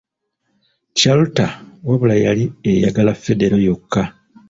Chalter 0.99 1.51
wabula 1.87 2.15
yali 2.25 2.45
eyagala 2.71 3.11
Federo 3.23 3.57
yokka. 3.67 4.01